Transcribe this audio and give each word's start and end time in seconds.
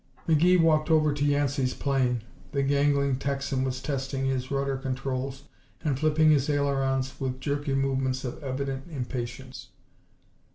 McGee 0.27 0.59
walked 0.59 0.89
over 0.89 1.13
to 1.13 1.23
Yancey's 1.23 1.75
plane. 1.75 2.23
The 2.53 2.63
gangling 2.63 3.17
Texan 3.17 3.63
was 3.63 3.79
testing 3.79 4.25
his 4.25 4.49
rudder 4.49 4.75
controls 4.75 5.43
and 5.83 5.99
flipping 5.99 6.31
his 6.31 6.49
ailerons 6.49 7.19
with 7.19 7.39
jerky 7.39 7.75
movements 7.75 8.23
of 8.25 8.43
evident 8.43 8.85
impatience. 8.89 9.67